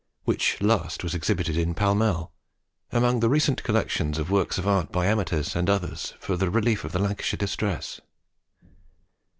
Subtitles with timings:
[0.23, 2.31] which last was exhibited in Pall Mail,
[2.91, 6.91] among the recent collection of works of Art by amateurs and others, for relief of
[6.91, 8.01] the Lancashire distress.